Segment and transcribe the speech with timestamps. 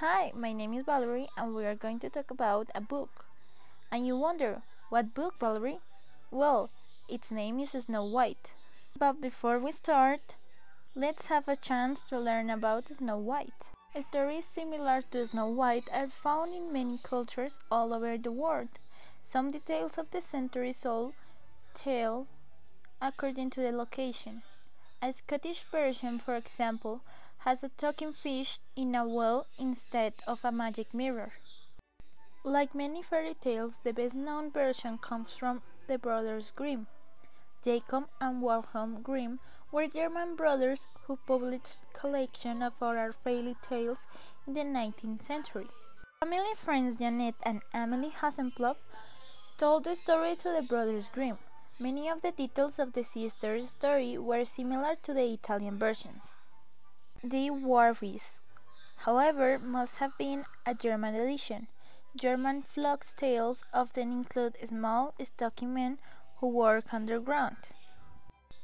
[0.00, 3.26] Hi, my name is Valerie, and we are going to talk about a book.
[3.92, 5.80] And you wonder, what book, Valerie?
[6.30, 6.70] Well,
[7.06, 8.54] its name is Snow White.
[8.98, 10.36] But before we start,
[10.94, 13.72] let's have a chance to learn about Snow White.
[14.00, 18.70] Stories similar to Snow White are found in many cultures all over the world.
[19.22, 21.12] Some details of the centuries old
[21.74, 22.26] tale
[23.02, 24.40] according to the location.
[25.02, 27.02] A Scottish version, for example,
[27.40, 31.32] has a talking fish in a well instead of a magic mirror.
[32.44, 36.86] Like many fairy tales, the best known version comes from the Brothers Grimm.
[37.64, 39.40] Jacob and Wilhelm Grimm
[39.72, 44.06] were German brothers who published a collection of oral fairy tales
[44.46, 45.68] in the 19th century.
[46.20, 48.76] Family friends Janet and Amelie Hasselhoff
[49.58, 51.38] told the story to the Brothers Grimm.
[51.78, 56.34] Many of the details of the sisters' story were similar to the Italian versions.
[57.22, 58.40] The Warwies,
[58.96, 61.68] however, must have been a German edition.
[62.16, 65.98] German folk tales often include small, stocky men
[66.38, 67.72] who work underground.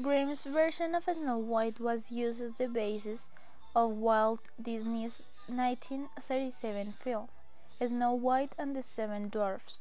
[0.00, 3.28] Grimm's version of Snow White was used as the basis
[3.76, 7.28] of Walt Disney's 1937 film,
[7.86, 9.80] Snow White and the Seven Dwarfs.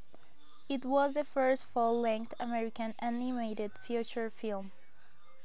[0.68, 4.72] It was the first full-length American animated feature film.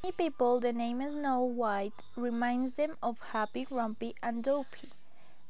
[0.04, 4.90] Many people, the name Snow White reminds them of Happy, Grumpy, and Dopey.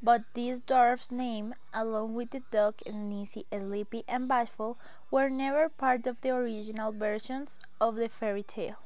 [0.02, 4.76] But this dwarf's name, along with the Doc Sneezy, Sleepy, and Bashful,
[5.10, 8.76] were never part of the original versions of the fairy tale.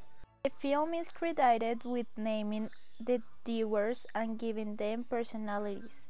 [0.43, 6.07] The film is credited with naming the dwarfs and giving them personalities.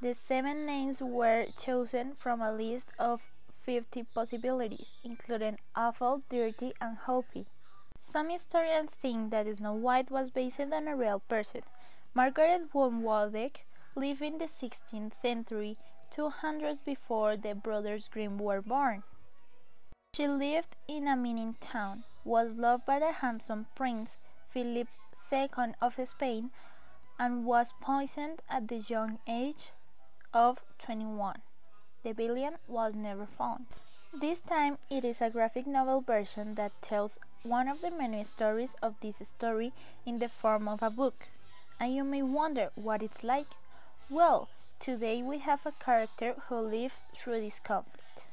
[0.00, 3.20] The seven names were chosen from a list of
[3.66, 7.48] 50 possibilities, including awful, dirty, and hoppy.
[7.98, 11.62] Some historians think that Snow White was based on a real person.
[12.12, 13.64] Margaret von Waldeck
[13.94, 15.76] lived in the 16th century,
[16.10, 19.02] 200 before the Brothers Grimm were born.
[20.14, 24.16] She lived in a mining town, was loved by the handsome prince
[24.48, 24.88] Philip
[25.32, 25.48] II
[25.80, 26.50] of Spain,
[27.18, 29.70] and was poisoned at the young age
[30.32, 31.42] of 21.
[32.02, 33.66] The villain was never found.
[34.12, 38.74] This time it is a graphic novel version that tells one of the many stories
[38.82, 39.72] of this story
[40.04, 41.28] in the form of a book.
[41.78, 43.46] And you may wonder what it's like.
[44.10, 44.48] Well,
[44.80, 48.24] today we have a character who lived through this conflict.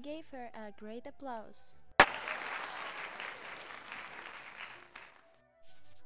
[0.00, 1.72] Gave her a great applause.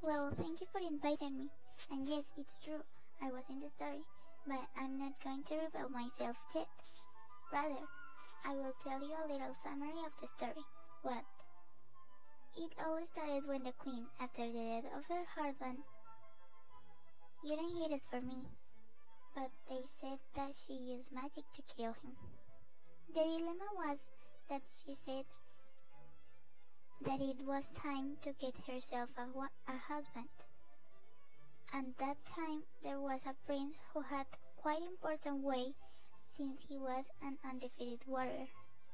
[0.01, 1.49] Well, thank you for inviting me.
[1.91, 2.81] And yes, it's true,
[3.21, 4.01] I was in the story
[4.47, 6.67] but I'm not going to reveal myself yet.
[7.53, 7.85] Rather,
[8.45, 10.65] I will tell you a little summary of the story.
[11.01, 11.23] What?
[12.57, 15.79] It all started when the queen, after the death of her husband,
[17.43, 18.37] you don't hate it for me,
[19.35, 22.15] but they said that she used magic to kill him.
[23.13, 23.99] The dilemma was
[24.49, 25.25] that she said
[27.01, 30.29] that it was time to get herself a, a husband
[31.73, 34.25] and that time there was a prince who had
[34.57, 35.75] quite important weight
[36.41, 38.47] since he was an undefeated warrior,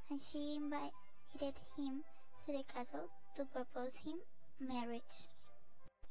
[0.10, 2.04] and she invited him
[2.46, 4.20] to the castle to propose him
[4.60, 5.32] marriage,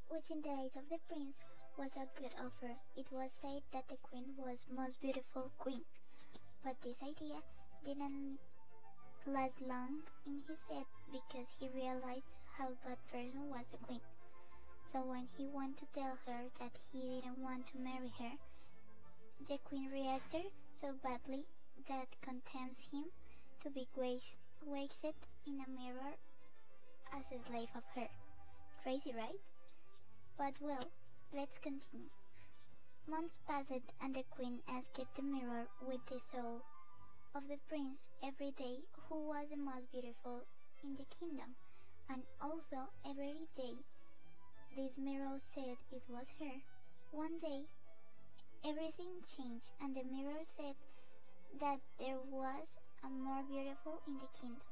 [0.09, 1.37] which in the eyes of the prince
[1.77, 2.73] was a good offer.
[2.97, 5.85] It was said that the queen was most beautiful queen,
[6.65, 7.43] but this idea
[7.85, 8.39] didn't
[9.27, 14.01] last long in his head because he realized how bad person was the queen.
[14.91, 18.33] So when he went to tell her that he didn't want to marry her,
[19.49, 21.45] the queen reacted so badly
[21.89, 23.05] that condemns him
[23.61, 25.15] to be waxed
[25.47, 26.15] in a mirror
[27.15, 28.09] as a slave of her.
[28.83, 29.41] Crazy, right?
[30.39, 30.91] But well,
[31.33, 32.11] let's continue.
[33.09, 36.63] Months passed and the queen asked the mirror with the soul
[37.35, 40.43] of the prince every day who was the most beautiful
[40.83, 41.55] in the kingdom,
[42.09, 43.75] and although every day
[44.77, 46.61] this mirror said it was her.
[47.13, 47.65] One day,
[48.66, 50.74] everything changed, and the mirror said
[51.60, 52.66] that there was
[53.04, 54.66] a more beautiful in the kingdom,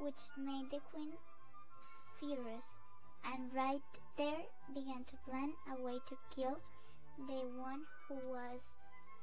[0.00, 1.12] which made the queen
[2.18, 2.72] furious,
[3.24, 3.84] and right
[4.16, 4.40] there
[4.72, 6.56] began to plan a way to kill
[7.28, 8.60] the one who was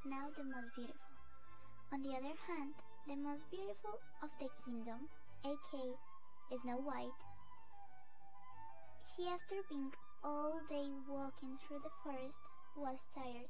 [0.05, 1.13] now the most beautiful.
[1.91, 2.77] On the other hand,
[3.07, 5.09] the most beautiful of the kingdom,
[5.43, 5.97] aka
[6.61, 7.21] Snow White,
[9.01, 9.91] she, after being
[10.23, 12.39] all day walking through the forest,
[12.77, 13.50] was tired,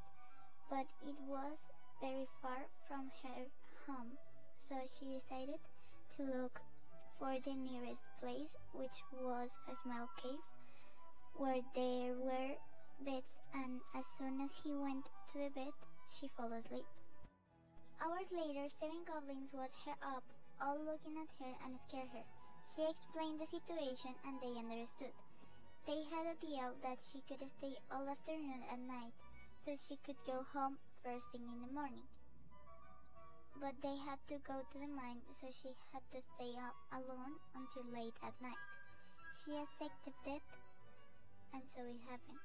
[0.69, 1.57] but it was
[2.01, 3.45] very far from her
[3.87, 4.17] home,
[4.57, 5.59] so she decided
[6.15, 6.59] to look
[7.19, 10.43] for the nearest place, which was a small cave
[11.35, 12.57] where there were
[13.05, 15.73] beds, and as soon as he went to the bed,
[16.19, 16.85] she fell asleep.
[18.01, 20.23] Hours later, seven goblins woke her up,
[20.61, 22.25] all looking at her and scared her.
[22.75, 25.13] She explained the situation and they understood.
[25.85, 29.13] They had a deal that she could stay all afternoon and night,
[29.67, 32.07] so she could go home first thing in the morning.
[33.59, 37.35] But they had to go to the mine, so she had to stay up alone
[37.53, 38.63] until late at night.
[39.35, 40.41] She accepted, it,
[41.51, 42.39] and so it happened.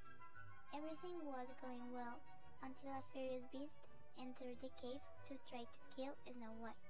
[0.75, 2.19] Everything was going well
[2.63, 3.79] until a furious beast
[4.19, 6.87] entered the cave to try to kill Snow White.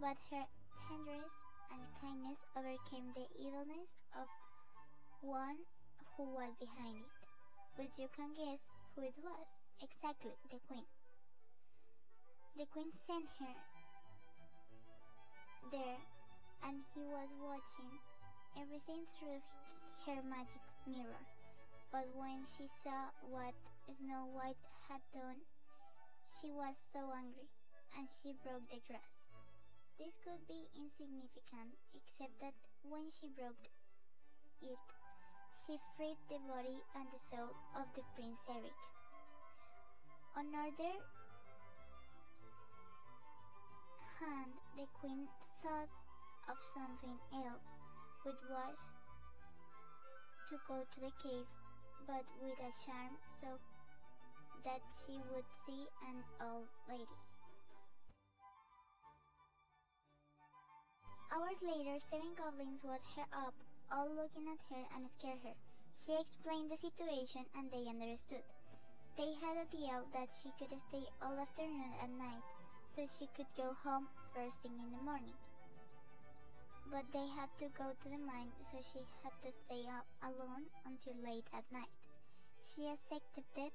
[0.00, 0.46] But her
[0.86, 1.34] tenderness
[1.70, 4.28] and kindness overcame the evilness of
[5.22, 5.58] one
[6.16, 7.12] who was behind it.
[7.76, 9.46] But you can guess who it was.
[9.82, 10.84] Exactly, the queen.
[12.56, 13.56] The queen sent her
[15.70, 16.00] there,
[16.62, 18.00] and he was watching
[18.56, 19.40] everything through
[20.06, 21.24] her magic mirror.
[21.92, 23.54] But when she saw what
[23.86, 25.42] Snow White had done,
[26.40, 27.48] she was so angry,
[27.96, 29.14] and she broke the glass.
[29.98, 33.60] This could be insignificant, except that when she broke
[34.62, 34.78] it,
[35.70, 38.74] she freed the body and the soul of the Prince Eric.
[40.34, 40.98] On another
[44.18, 45.30] hand, the queen
[45.62, 45.86] thought
[46.50, 47.70] of something else,
[48.26, 48.78] which was
[50.50, 51.46] to go to the cave,
[52.02, 53.54] but with a charm so
[54.66, 57.20] that she would see an old lady.
[61.30, 63.54] Hours later, seven goblins woke her up,
[63.90, 65.56] all looking at her and scared her.
[65.98, 68.46] She explained the situation and they understood.
[69.18, 72.46] They had a deal that she could stay all afternoon and night,
[72.88, 75.34] so she could go home first thing in the morning.
[76.90, 80.70] But they had to go to the mine, so she had to stay up alone
[80.86, 81.90] until late at night.
[82.62, 83.72] She accepted, it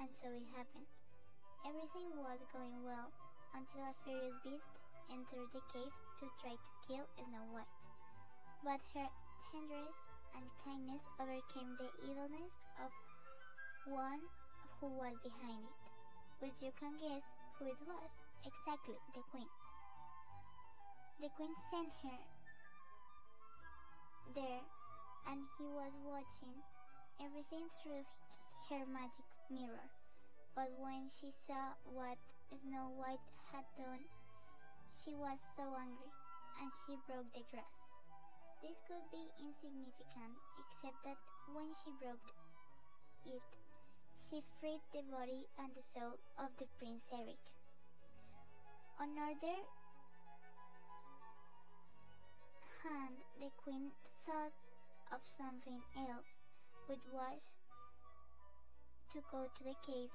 [0.00, 0.86] and so it happened.
[1.64, 3.10] Everything was going well
[3.54, 4.70] until a furious beast
[5.10, 7.85] entered the cave to try to kill Snow White.
[8.66, 9.08] But her
[9.50, 9.96] tenderness
[10.34, 12.52] and kindness overcame the evilness
[12.84, 12.90] of
[13.84, 14.20] one
[14.80, 15.76] who was behind it,
[16.40, 17.22] but you can guess
[17.58, 18.10] who it was.
[18.44, 19.48] Exactly, the queen.
[21.20, 22.18] The queen sent her
[24.34, 24.62] there,
[25.26, 26.62] and he was watching
[27.20, 28.04] everything through
[28.70, 29.88] her magic mirror.
[30.54, 32.18] But when she saw what
[32.50, 34.04] Snow White had done,
[34.92, 36.12] she was so angry,
[36.60, 37.85] and she broke the grass.
[38.62, 41.18] This could be insignificant, except that
[41.52, 42.32] when she broke
[43.26, 43.42] it,
[44.16, 47.38] she freed the body and the soul of the Prince Eric.
[48.98, 49.60] On Another
[52.82, 53.92] hand, the queen
[54.24, 54.56] thought
[55.12, 56.32] of something else,
[56.86, 57.52] which was
[59.12, 60.10] to go to the cave,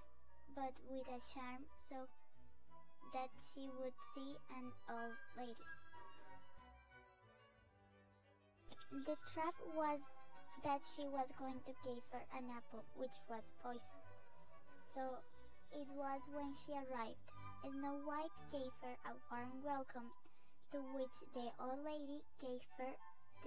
[0.56, 2.08] but with a charm so
[3.14, 5.81] that she would see an old lady.
[8.92, 10.04] The trap was
[10.68, 14.04] that she was going to give her an apple, which was poisoned.
[14.92, 15.24] So
[15.72, 17.24] it was when she arrived.
[17.64, 20.12] Snow White gave her a warm welcome,
[20.76, 22.92] to which the old lady gave her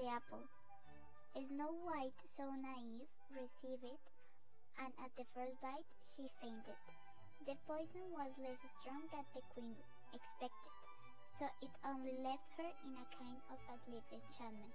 [0.00, 0.48] the apple.
[1.36, 4.00] Snow White, so naive, received it,
[4.80, 6.80] and at the first bite she fainted.
[7.44, 9.76] The poison was less strong than the queen
[10.16, 10.72] expected,
[11.28, 14.72] so it only left her in a kind of a sleep enchantment.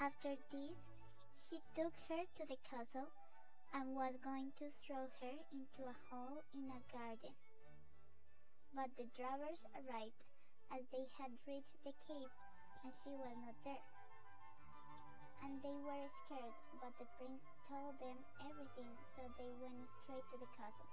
[0.00, 0.78] After this,
[1.34, 3.10] she took her to the castle
[3.74, 7.34] and was going to throw her into a hole in a garden.
[8.72, 10.22] But the drovers arrived
[10.70, 12.30] as they had reached the cave
[12.84, 13.82] and she was not there.
[15.42, 20.38] And they were scared, but the prince told them everything, so they went straight to
[20.38, 20.90] the castle.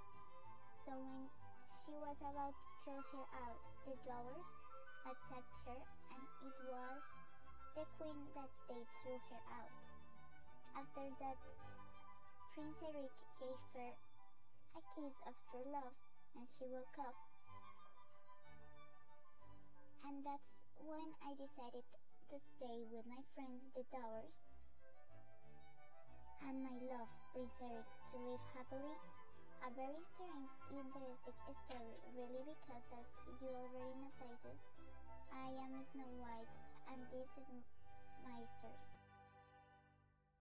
[0.82, 1.30] So when
[1.70, 4.50] she was about to throw her out, the drovers
[5.06, 5.78] attacked her,
[6.10, 7.02] and it was
[7.76, 9.76] the queen that they threw her out.
[10.72, 11.36] After that,
[12.56, 15.92] Prince Eric gave her a kiss of true love
[16.40, 17.12] and she woke up.
[20.08, 20.56] And that's
[20.88, 21.84] when I decided
[22.32, 24.32] to stay with my friends, the Towers,
[26.48, 28.96] and my love, Prince Eric, to live happily.
[29.60, 34.64] A very strange, interesting story, really, because as you already noticed,
[35.28, 37.64] I am Snow White, and this is
[38.22, 38.95] my story.